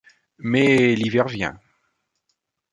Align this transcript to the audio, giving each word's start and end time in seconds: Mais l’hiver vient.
Mais 0.39 0.95
l’hiver 0.95 1.27
vient. 1.27 1.59